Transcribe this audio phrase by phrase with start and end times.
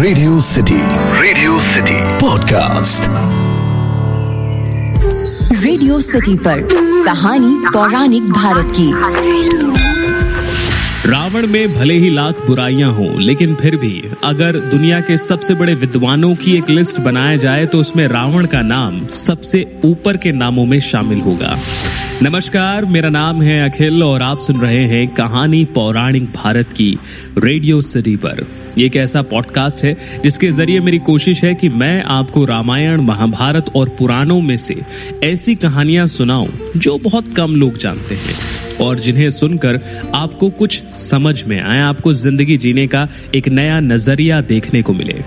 [0.00, 0.76] Radio City
[1.20, 3.08] Radio City podcast
[5.64, 6.62] Radio City पर
[7.04, 8.90] कहानी पौराणिक भारत की।
[11.10, 13.92] रावण में भले ही लाख बुराइयाँ हों लेकिन फिर भी
[14.24, 18.62] अगर दुनिया के सबसे बड़े विद्वानों की एक लिस्ट बनाया जाए तो उसमें रावण का
[18.62, 21.56] नाम सबसे ऊपर के नामों में शामिल होगा।
[22.22, 26.88] नमस्कार, मेरा नाम है अखिल और आप सुन रहे हैं कहानी पौराणिक भारत की
[27.38, 28.44] रेडियो सिटी पर।
[28.78, 33.70] ये एक ऐसा पॉडकास्ट है जिसके ज़रिए मेरी कोशिश है कि मैं आपको रामायण, महाभारत
[33.76, 34.76] और पुराणों में से
[35.24, 39.80] ऐसी कहानियाँ सुनाऊं जो बहुत कम लोग जानते हैं और जिन्हें सुनकर
[40.14, 45.22] आपको कुछ समझ में आए, आपको ज़िंदगी जीने का एक नया नज़रिया देखने को मिले।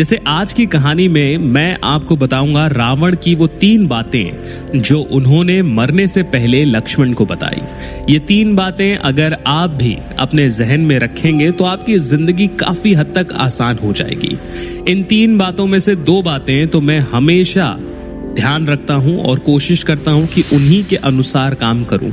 [0.00, 5.60] जैसे आज की कहानी में मैं आपको बताऊँगा रावण की वो तीन बातें जो उन्होंने
[5.62, 7.60] मरने से पहले लक्ष्मण को बताई।
[8.08, 13.12] ये तीन बातें अगर आप भी अपने जहन में रखेंगे तो आपकी ज़िंदगी काफ़ी हद
[13.16, 14.36] तक आसान हो जाएगी।
[14.88, 17.68] इन तीन बातों में से दो बातें तो मैं हमेशा
[18.34, 22.12] ध्यान रखता हूँ और कोशिश करता हूँ कि उन्हीं के अनुसार काम करूँ।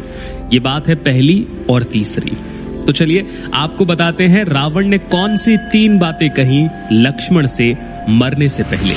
[0.54, 2.38] ये बात है पहली और तीसरी।
[2.88, 7.78] तो चलिए आपको बताते हैं रावण ने कौन सी तीन बातें कही लक्ष्मण से
[8.10, 8.96] मरने से पहले।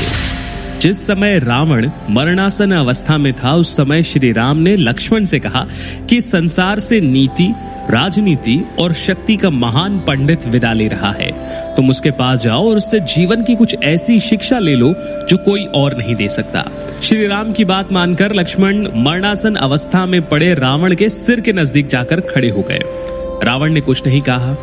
[0.80, 5.66] जिस समय रावण मरणासन अवस्था में था, उस समय श्री राम ने लक्ष्मण से कहा
[6.11, 7.55] कि संसार से नीति,
[7.91, 11.30] राजनीति और शक्ति का महान पंडित विदा ले रहा है।
[11.74, 14.94] तुम उसके पास जाओ और उससे जीवन की कुछ ऐसी शिक्षा ले लो
[15.28, 16.64] जो कोई और नहीं दे सकता।
[17.02, 21.86] श्री राम की बात मानकर लक्ष्मण मरणासन अवस्था में पड़े रावण के सिर के नज़दीक
[21.86, 22.80] जाकर खड़े हो गए।
[23.44, 24.55] रावण ने कुछ नहीं कहा।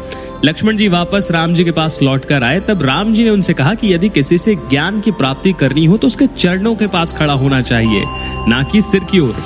[0.46, 3.54] लक्ष्मण जी वापस राम जी के पास लौट कर आए। तब राम जी ने उनसे
[3.54, 7.14] कहा कि यदि किसी से ज्ञान की प्राप्ति करनी हो तो उसके चरणों के पास
[7.14, 8.04] खड़ा होना चाहिए,
[8.48, 9.44] ना कि सिर की ओर।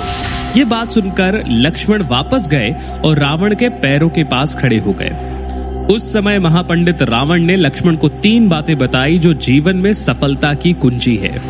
[0.56, 5.10] ये बात सुनकर लक्ष्मण वापस गए और रावण के पैरों के पास खड़े हो गए।
[5.90, 10.72] उस समय महापंडित रावण ने लक्ष्मण को तीन बातें बताई, जो जीवन में सफलता की
[10.72, 11.40] कुंजी है।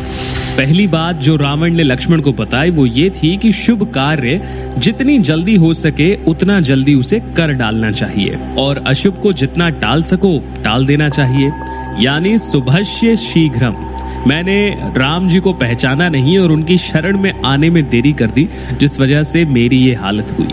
[0.57, 4.41] पहली बात जो रावण ने लक्ष्मण को बताई वो ये थी कि शुभ कार्य
[4.77, 10.03] जितनी जल्दी हो सके, उतना जल्दी उसे कर डालना चाहिए। और अशुभ को जितना टाल
[10.03, 11.51] सको, टाल देना चाहिए।
[11.99, 13.75] यानी सुभष्य शीघ्रम।
[14.27, 18.49] मैंने राम जी को पहचाना नहीं और उनकी शरण में आने में देरी कर दी,
[18.79, 20.47] जिस वजह से मेरी ये हालत हुई।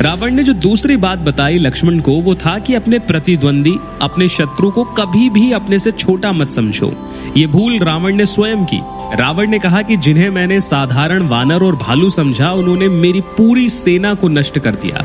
[0.00, 4.70] रावण ने जो दूसरी बात बताई लक्ष्मण को, वो था कि अपने प्रतिद्वंदी, अपने शत्रु
[4.70, 8.80] को कभी भी अपने से छोटा मत समझो। ये भूल रावण ने स्वयं की।
[9.14, 14.14] रावण ने कहा कि जिन्हें मैंने साधारण वानर और भालू समझा, उन्होंने मेरी पूरी सेना
[14.14, 15.04] को नष्ट कर दिया।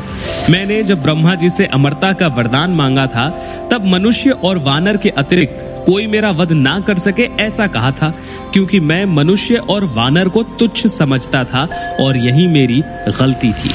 [0.50, 3.28] मैंने जब ब्रह्मा जी से अमरता का वरदान मांगा था,
[3.72, 8.12] तब मनुष्य और वानर के अतिरिक्त कोई मेरा वध ना कर सके ऐसा कहा था,
[8.52, 11.68] क्योंकि मैं मनुष्य और वानर को तुच्छ समझता था
[12.00, 12.82] और यही मेरी
[13.20, 13.70] गलती थी।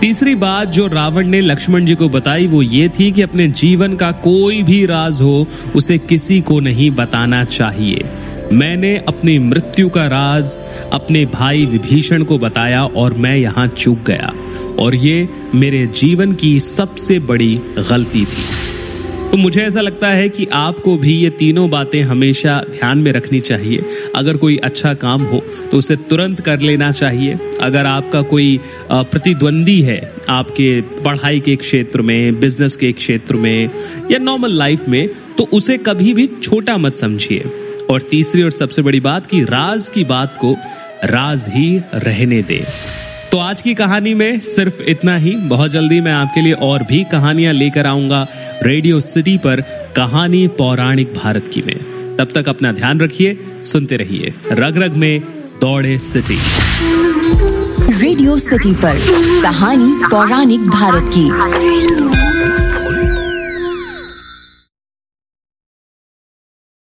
[0.00, 3.96] तीसरी बात जो रावण ने लक्ष्मण जी को बताई, वो ये थी कि अपने जीवन
[3.96, 8.04] का कोई भी राज हो, उसे किसी को नहीं बताना चाहिए।
[8.52, 10.56] मैंने अपनी मृत्यु का राज,
[10.92, 14.32] अपने भाई विभीषण को बताया और मैं यहाँ चूक गया।
[14.80, 17.54] और ये मेरे जीवन की सबसे बड़ी
[17.90, 18.44] गलती थी।
[19.30, 23.40] तो मुझे ऐसा लगता है कि आपको भी ये तीनों बातें हमेशा ध्यान में रखनी
[23.40, 23.84] चाहिए।
[24.16, 28.58] अगर कोई अच्छा काम हो तो उसे तुरंत कर लेना चाहिए। अगर आपका कोई
[28.92, 33.70] प्रतिद्वंदी है, आपके पढ़ाई के क्षेत्र में, बिज़नेस के क्षेत्र में,
[34.10, 35.08] या नॉर्मल लाइफ में
[35.38, 37.44] तो उसे कभी भी छोटा मत समझिए।
[37.90, 40.56] और तीसरी और सबसे बड़ी बात की राज की बात को
[41.04, 42.66] राज ही रहने दे।
[43.32, 47.04] तो आज की कहानी में सिर्फ़ इतना ही। बहुत जल्दी मैं आपके लिए और भी
[47.04, 48.26] कहानियाँ लेकर आऊँगा
[48.62, 49.60] रेडियो सिटी पर
[49.96, 51.76] कहानी पौराणिक भारत की में।
[52.16, 55.20] तब तक अपना ध्यान रखिए, सुनते रहिए। रग रग में
[55.60, 56.38] दौड़े सिटी।
[58.00, 58.96] रेडियो सिटी पर
[59.42, 61.28] कहानी पौराणिक भारत की।